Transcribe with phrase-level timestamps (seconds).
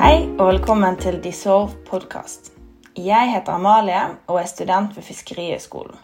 [0.00, 2.46] Hei og velkommen til Dissolve podkast.
[2.96, 4.00] Jeg heter Amalie
[4.32, 5.98] og er student ved Fiskerihøgskolen.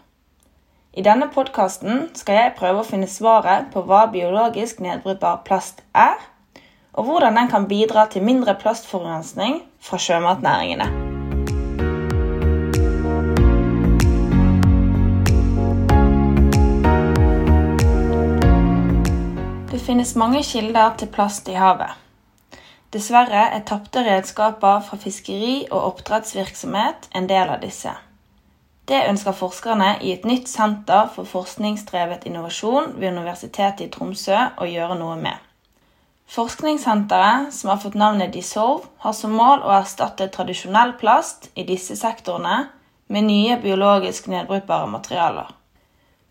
[0.93, 6.13] I denne podkasten skal jeg prøve å finne svaret på hva biologisk nedbrytbar plast er,
[6.93, 10.93] og hvordan den kan bidra til mindre plastforurensning fra sjømatnæringene.
[19.73, 22.06] Det finnes mange kilder til plast i havet.
[22.95, 27.91] Dessverre er tapte redskaper fra fiskeri og oppdrettsvirksomhet en del av disse.
[28.87, 34.67] Det ønsker forskerne i et nytt senter for forskningsdrevet innovasjon ved Universitetet i Tromsø å
[34.69, 35.35] gjøre noe med.
[36.31, 41.95] Forskningssenteret, som har fått navnet Dissolve, har som mål å erstatte tradisjonell plast i disse
[41.99, 42.69] sektorene
[43.11, 45.51] med nye biologisk nedbrytbare materialer.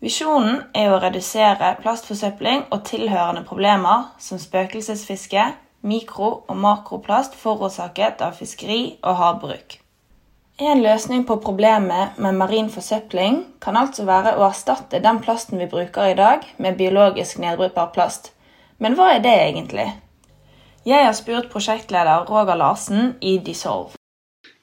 [0.01, 5.47] Visjonen er å redusere plastforsøpling og tilhørende problemer som spøkelsesfiske,
[5.81, 9.77] mikro- og makroplast forårsaket av fiskeri og havbruk.
[10.57, 15.67] En løsning på problemet med marin forsøpling kan altså være å erstatte den plasten vi
[15.69, 18.31] bruker i dag, med biologisk nedbrytbar plast.
[18.81, 19.85] Men hva er det egentlig?
[20.87, 23.93] Jeg har spurt prosjektleder Roger Larsen i Dissolve.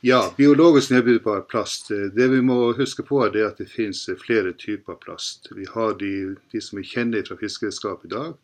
[0.03, 1.89] Ja, biologisk nedbrytbar plast.
[1.89, 5.47] Det vi må huske på, er at det finnes flere typer plast.
[5.55, 8.35] Vi har de, de som vi kjenner fra fiskeredskap i dag.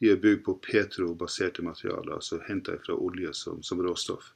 [0.00, 4.32] De er bygd på petrobaserte materialer, altså henta fra olje som, som, råstoff.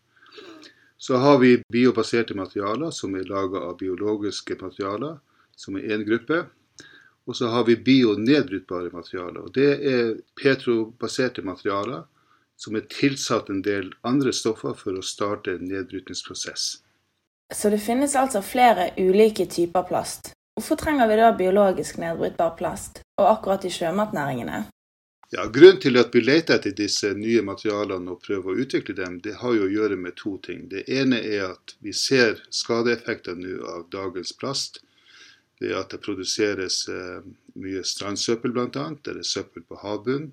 [0.96, 5.18] Så har vi biobaserte materialer som er laga av biologiske materialer,
[5.56, 6.44] som er én gruppe.
[7.28, 9.40] Og så har vi bionedbrytbare materialer.
[9.40, 12.04] og Det er petrobaserte materialer
[12.60, 16.82] som er tilsatt en del andre stoffer for å starte en nedbrytningsprosess.
[17.52, 20.32] Så det finnes altså flere ulike typer plast.
[20.58, 24.66] Hvorfor trenger vi da biologisk nedbrytbar plast, og akkurat i sjømatnæringene?
[25.30, 29.20] Ja, Grunnen til at vi leter etter disse nye materialene og prøver å utvikle dem,
[29.22, 30.64] det har jo å gjøre med to ting.
[30.72, 34.80] Det ene er at vi ser skadeeffekter nå av dagens plast.
[35.62, 37.22] Ved at det produseres eh,
[37.62, 38.88] mye strandsøppel bl.a.
[39.04, 40.32] Det er søppel på havbunnen.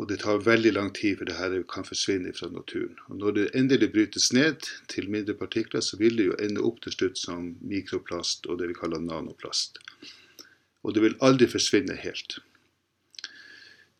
[0.00, 2.96] Og det tar veldig lang tid før her kan forsvinne fra naturen.
[3.06, 6.82] Og når det endelig brytes ned til mindre partikler, så vil det jo ende opp
[6.82, 9.78] til slutt som mikroplast og det vi kaller nanoplast.
[10.82, 12.40] Og det vil aldri forsvinne helt.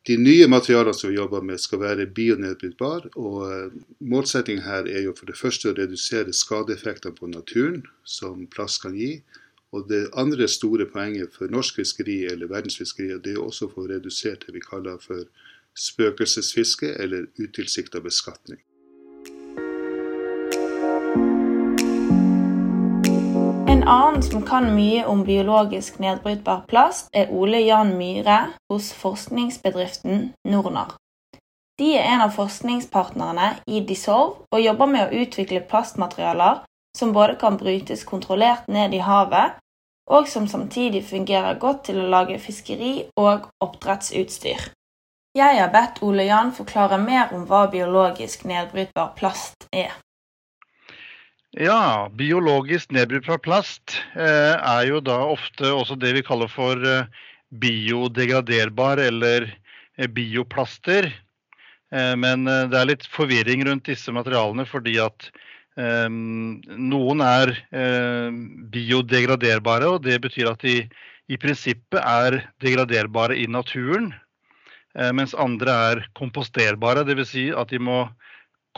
[0.06, 3.12] De nye materialene som vi jobber med, skal være bionedbrytbare.
[3.14, 8.82] Og målsettingen her er jo for det første å redusere skadeeffektene på naturen som plast
[8.82, 9.20] kan gi.
[9.72, 13.86] Og det andre store poenget for norsk fiskeri eller verdensfiskeri, det er også å få
[13.92, 15.22] redusert det vi kaller for
[15.78, 18.60] spøkelsesfiske eller utilsikta beskatning.
[23.82, 30.28] En annen som kan mye om biologisk nedbrytbar plast, er Ole Jan Myhre hos forskningsbedriften
[30.46, 30.92] Nornar.
[31.80, 36.60] De er en av forskningspartnerne i Dissolve og jobber med å utvikle plastmaterialer
[36.94, 39.58] som både kan brytes kontrollert ned i havet,
[40.06, 44.70] og som samtidig fungerer godt til å lage fiskeri- og oppdrettsutstyr.
[45.34, 49.98] Jeg har bedt Ole Jan forklare mer om hva biologisk nedbrytbar plast er.
[51.52, 57.04] Ja, biologisk nedbrytbar plast eh, er jo da ofte også det vi kaller for eh,
[57.60, 59.44] biodegraderbar eller
[59.98, 61.10] eh, bioplaster.
[61.92, 65.28] Eh, men eh, det er litt forvirring rundt disse materialene fordi at
[65.76, 67.52] eh, noen er
[68.72, 70.88] biodegraderbare, og det betyr at de
[71.28, 74.14] i prinsippet er degraderbare i naturen.
[75.16, 77.04] Mens andre er komposterbare.
[77.08, 77.30] Dvs.
[77.30, 78.02] Si at de må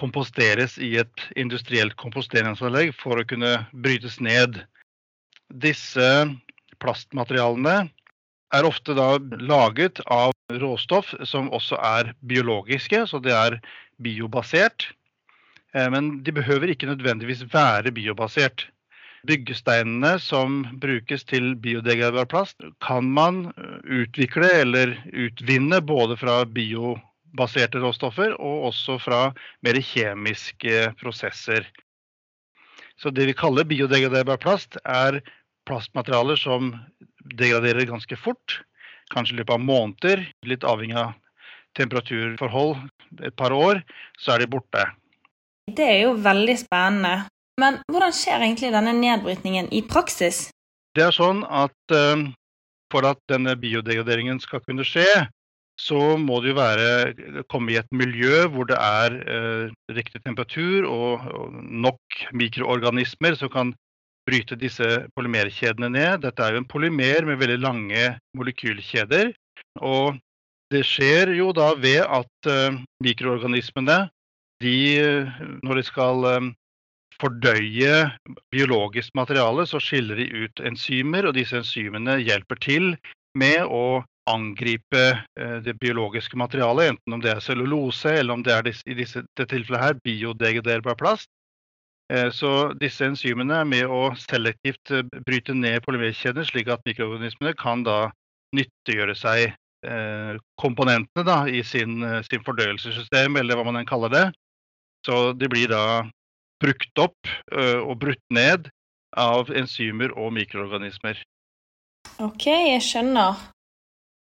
[0.01, 4.61] komposteres i et industrielt komposteringsanlegg for å kunne brytes ned.
[5.51, 6.09] Disse
[6.83, 7.85] plastmaterialene
[8.55, 13.59] er ofte da laget av råstoff som også er biologiske, så det er
[14.03, 14.91] biobasert.
[15.75, 18.69] Eh, men de behøver ikke nødvendigvis være biobasert.
[19.25, 26.43] Byggesteinene som brukes til biodegradbar plast, kan man eh, utvikle eller utvinne både fra
[27.35, 29.33] biobaserte råstoffer og også fra
[29.63, 31.67] mer kjemiske prosesser.
[32.97, 35.21] Så det vi kaller biodegraderbar plast, er
[35.67, 36.75] plastmaterialer som
[37.35, 38.63] degraderer ganske fort.
[39.11, 41.15] Kanskje i løpet av måneder, litt avhengig av
[41.77, 42.79] temperaturforhold.
[43.23, 43.83] Et par år,
[44.19, 44.87] så er de borte.
[45.67, 47.27] Det er jo veldig spennende.
[47.59, 50.49] Men hvordan skjer egentlig denne nedbrytningen i praksis?
[50.95, 52.31] Det er sånn at uh,
[52.93, 55.07] for at denne biodegraderingen skal kunne skje,
[55.81, 61.25] så må jo være, komme i et miljø hvor det er eh, riktig temperatur og,
[61.35, 63.73] og, nok mikroorganismer som kan
[64.25, 64.87] bryte disse
[65.19, 66.23] polymerkjedene ned.
[66.23, 68.05] Dette er jo en polymer med veldig lange
[68.39, 69.35] molekylkjeder.
[69.83, 70.15] Og
[70.73, 74.05] det skjer jo da ved at eh, mikroorganismene
[74.63, 74.79] de,
[75.67, 76.27] når de skal
[77.21, 78.09] fordøye
[78.55, 82.95] biologisk materiale, så skiller de ut enzymer, og disse enzymene hjelper til
[83.39, 85.03] med å angripe
[85.65, 89.49] det biologiske materialet, enten om det er cellulose eller om det er i disse, det
[89.51, 91.29] tilfellet her biodegraderbar plast.
[92.33, 92.51] Så
[92.81, 94.93] disse enzymene er med å selektivt
[95.25, 98.11] bryte ned polymerkjeder, slik at mikroorganismene kan da
[98.57, 99.55] nyttiggjøre seg
[100.61, 104.27] komponentene da, i sin, sin fordøyelsessystem, eller hva man enn kaller det.
[105.05, 106.05] Så de blir da
[106.65, 108.71] brukt opp og brutt ned
[109.21, 111.21] av enzymer og mikroorganismer.
[112.25, 113.53] OK, jeg skjønner.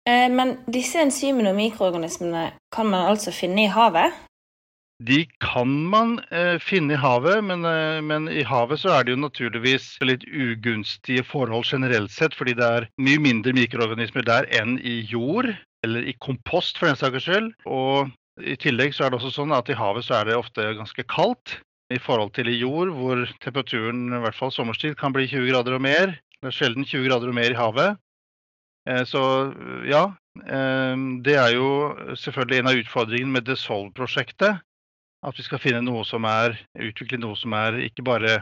[0.07, 4.15] Men disse enzymene og mikroorganismene kan man altså finne i havet?
[4.97, 9.13] De kan man eh, finne i havet, men, eh, men, i havet så er det
[9.13, 14.79] jo naturligvis litt ugunstige forhold generelt sett, fordi det er mye mindre mikroorganismer der enn
[14.81, 15.51] i jord,
[15.85, 17.51] eller i kompost for den saks skyld.
[17.69, 18.09] Og
[18.41, 21.05] i tillegg så er det også sånn at i havet så er det ofte ganske
[21.05, 21.59] kaldt
[21.93, 25.77] i forhold til i jord, hvor temperaturen i hvert fall sommerstid kan bli 20 grader
[25.77, 26.17] og mer.
[26.41, 28.01] Det er sjelden 20 grader og mer i havet.
[28.87, 29.53] Eh, så
[29.87, 30.03] ja,
[30.45, 30.95] eh,
[31.25, 31.69] det er jo
[32.15, 34.63] selvfølgelig en av utfordringene med Desolve-prosjektet.
[35.25, 38.37] At vi skal finne noe som er, utvikle noe som er ikke bare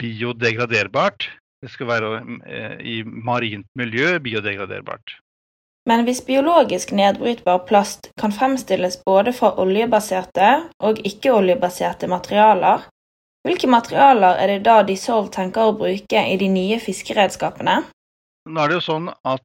[0.00, 1.28] biodegraderbart,
[1.62, 2.14] det skal være
[2.48, 5.18] eh, i marint miljø biodegraderbart.
[5.86, 10.50] Men hvis biologisk nedbrytbar plast kan fremstilles både fra oljebaserte
[10.82, 12.86] og ikke-oljebaserte materialer,
[13.46, 17.80] hvilke materialer er det da Dissolve tenker å bruke i de nye fiskeredskapene?
[18.46, 19.42] Nå er det jo sånn at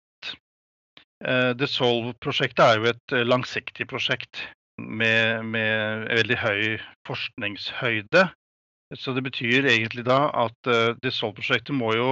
[1.25, 4.43] eh, Dissolve-prosjektet er jo et eh, langsiktig prosjekt
[4.77, 6.65] med, med veldig høy
[7.09, 8.27] forskningshøyde.
[8.95, 12.11] Så det betyr egentlig da at uh, Dissolve-prosjektet må jo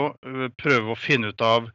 [0.59, 1.69] prøve å finne ut av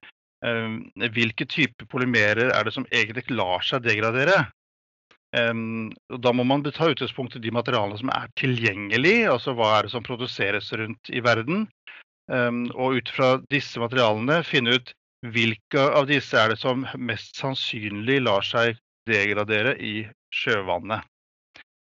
[0.47, 4.47] Ehm, hvilke typer polymerer er det som egentlig lar seg degradere?
[5.37, 5.91] Ehm,
[6.25, 9.94] da må man ta utgangspunkt i de materialene som er tilgjengelig, altså hva er det
[9.94, 11.69] som produseres rundt i verden.
[12.31, 14.93] Um, og ut fra disse materialene finne ut
[15.26, 18.78] hvilke av disse er det som mest sannsynlig lar seg
[19.08, 21.05] degradere i sjøvannet.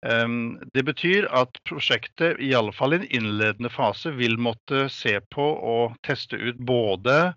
[0.02, 5.44] Det betyr at prosjektet i alle fall i en innledende fase vil måtte se på
[5.62, 7.30] og teste ut både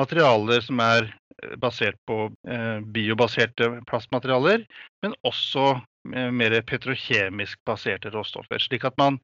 [0.00, 4.64] materialer som er eh, basert på eh, biobaserte plastmaterialer,
[5.04, 5.74] men også
[6.14, 8.62] eh, mer petrokjemisk baserte råstoffer.
[8.62, 9.22] Slik at man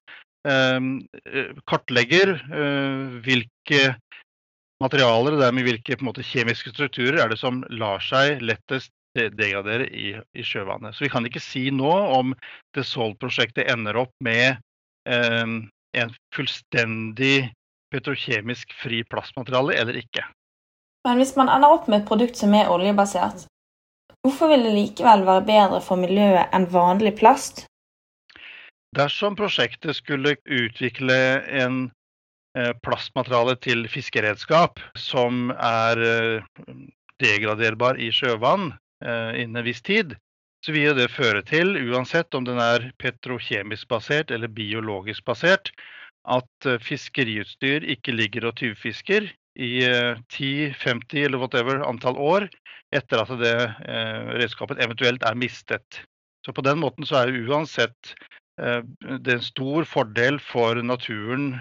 [1.68, 2.30] kartlegger
[3.24, 3.80] hvilke
[4.82, 10.12] materialer og dermed hvilke måte, kjemiske strukturer er det som lar seg lettest degradere i,
[10.14, 10.94] i, sjøvannet.
[10.94, 12.34] Så vi kan ikke si nå om
[12.76, 14.60] Desolve-prosjektet ender opp med
[15.08, 15.54] eh,
[15.98, 17.48] en fullstendig
[17.92, 20.22] petrokjemisk fri plastmateriale eller ikke.
[21.08, 23.46] Men hvis man ender opp med et produkt som er oljebasert,
[24.22, 27.64] hvorfor vil det likevel være bedre for miljøet enn vanlig plast?
[28.96, 31.16] Dersom prosjektet skulle utvikle
[31.62, 31.88] en
[32.82, 36.72] plastmateriale til fiskeredskap som er eh,
[37.22, 38.72] degraderbar i sjøvann
[39.04, 40.16] eh, innen en viss tid,
[40.64, 45.70] så vil det føre til, uansett om den er petrokjemisk basert eller biologisk basert,
[46.28, 49.28] at fiskeriutstyr ikke ligger og tyvfisker
[49.58, 49.70] i
[50.28, 52.48] 10, eh, 50 eller whatever antall år
[52.94, 53.54] etter at det
[53.90, 56.02] eh, redskapet eventuelt er mistet.
[56.46, 58.26] Så på den måten så er uansett eh,
[58.58, 61.52] det er en stor fordel for naturen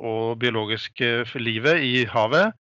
[0.00, 2.56] og biologiske livet i havet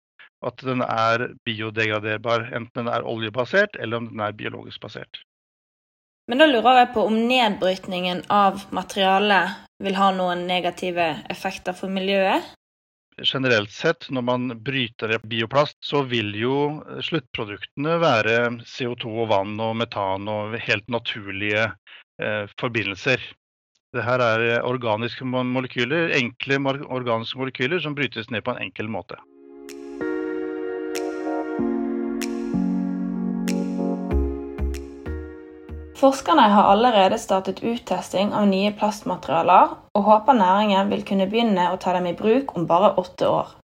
[0.45, 5.21] at den er biodegraderbar, enten den er oljebasert eller om den er biologisk basert.
[6.29, 11.91] Men da lurer jeg på om nedbrytningen av materialet vil ha noen negative effekter for
[11.91, 12.55] miljøet?
[13.23, 16.55] generelt sett, når man bryter bioplast, så vil jo
[17.03, 21.65] sluttproduktene være CO2 og vann og metan og helt naturlige
[22.21, 23.19] eh, forbindelser.
[23.89, 29.17] Dette er organiske molekyler, enkle organiske molekyler som brytes ned på en enkel måte.
[35.99, 41.81] Forskerne har allerede startet uttesting av nye plastmaterialer, og håper næringen vil kunne begynne å
[41.81, 43.57] ta dem i bruk om bare åtte år.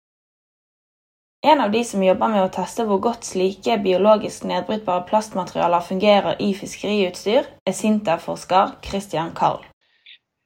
[1.45, 6.41] En av de som jobber med å teste hvor godt slike biologisk nedbrytbare plastmaterialer fungerer
[6.41, 9.61] i fiskeriutstyr, er Sintef-forsker Christian Karl.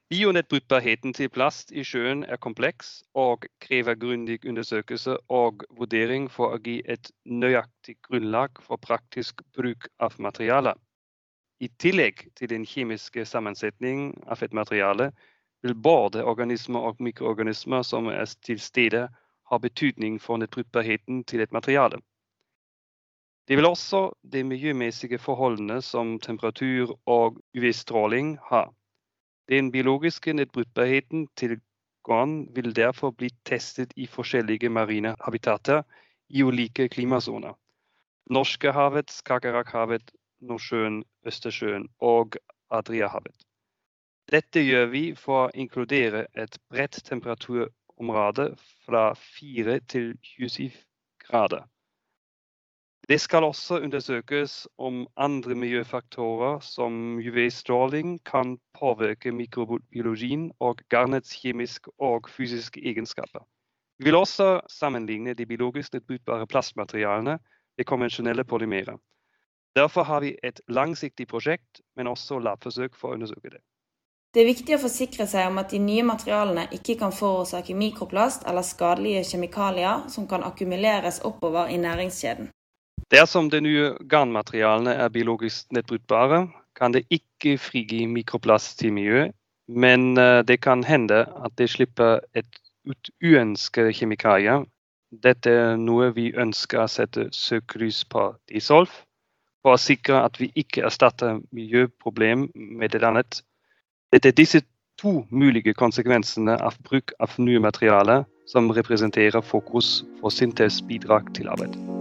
[0.09, 6.61] Bionedbrytbarheten til plast i sjøen er kompleks og krever grundig undersøkelse og vurdering for å
[6.65, 10.73] gi et nøyaktig grunnlag for praktisk bruk av materialet.
[11.61, 15.11] I tillegg til den kjemiske sammensetningen av et materiale
[15.61, 19.05] vil både organismer og mikroorganismer som er til stede,
[19.49, 22.01] ha betydning for nettbrytbarheten til et materiale.
[23.45, 28.65] Det vil også de miljømessige forholdene som temperatur og UV-stråling ha.
[29.49, 31.59] Den biologiske nedbrytbarheten til
[32.05, 35.81] garn vil derfor bli testet i forskjellige marine habitater
[36.29, 37.53] i ulike klimasoner.
[38.29, 42.37] Norskehavet, Skagerrakhavet, Nordsjøen, Østersjøen og
[42.69, 43.33] Adriahavet.
[44.31, 48.51] Dette gjør vi for å inkludere et bredt temperaturområde
[48.85, 50.69] fra 4 til 27
[51.25, 51.65] grader.
[53.09, 61.89] Det skal også undersøkes om andre miljøfaktorer som UV-stråling kan påvirke mikrobiologien og garnets kjemiske
[61.97, 63.41] og fysiske egenskaper.
[63.97, 67.39] Vi vil også sammenligne de biologisk nedbrytbare plastmaterialene
[67.77, 69.01] med konvensjonelle polymerer.
[69.75, 73.63] Derfor har vi et langsiktig prosjekt, men også labforsøk for å undersøke det.
[74.33, 78.45] Det er viktig å forsikre seg om at de nye materialene ikke kan forårsake mikroplast
[78.45, 82.53] eller skadelige kjemikalier som kan akkumuleres oppover i næringskjeden.
[83.09, 86.43] Dersom de nye garnmaterialene er biologisk nedbrytbare,
[86.77, 89.33] kan det ikke frigi mikroplast til miljøet,
[89.67, 92.61] men eh, det kan hende at det slipper et
[93.25, 94.65] uønsket kjemikalier.
[95.09, 99.03] Dette er noe vi ønsker å sette søkelys på Disolf,
[99.65, 103.41] for å sikre at vi ikke erstatter miljøproblem med et annet.
[104.13, 104.61] Dette er disse
[105.01, 111.49] to mulige konsekvensene av bruk av nye materialer som representerer fokus for Sintes bidrag til
[111.49, 111.98] arbeid.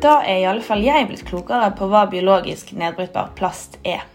[0.00, 4.06] Da er i alle fall jeg blitt klokere på hva biologisk nedbrytbar plast er.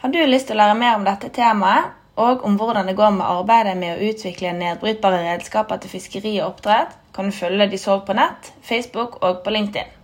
[0.00, 3.12] Har du lyst til å lære mer om dette temaet, og om hvordan det går
[3.18, 7.80] med arbeidet med å utvikle nedbrytbare redskaper til fiskeri og oppdrett, kan du følge De
[7.80, 9.99] Sov på nett, Facebook og på LinkedIn.